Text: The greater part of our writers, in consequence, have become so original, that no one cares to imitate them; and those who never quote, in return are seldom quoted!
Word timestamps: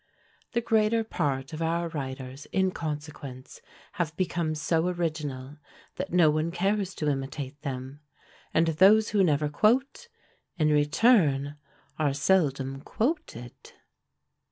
The 0.53 0.61
greater 0.61 1.03
part 1.03 1.53
of 1.53 1.61
our 1.61 1.87
writers, 1.87 2.47
in 2.47 2.71
consequence, 2.71 3.61
have 3.91 4.17
become 4.17 4.55
so 4.55 4.87
original, 4.87 5.57
that 5.97 6.11
no 6.11 6.31
one 6.31 6.49
cares 6.49 6.95
to 6.95 7.07
imitate 7.07 7.61
them; 7.61 7.99
and 8.51 8.65
those 8.65 9.09
who 9.09 9.23
never 9.23 9.47
quote, 9.47 10.07
in 10.57 10.69
return 10.69 11.55
are 11.99 12.15
seldom 12.15 12.81
quoted! 12.81 13.73